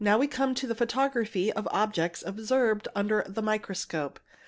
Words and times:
We 0.01 0.05
now 0.05 0.19
come 0.25 0.55
to 0.55 0.73
photography 0.73 1.53
of 1.53 1.67
objects 1.69 2.23
observed 2.25 2.87
under 2.95 3.23
the 3.27 3.43
micros 3.43 3.87
cope 3.87 4.19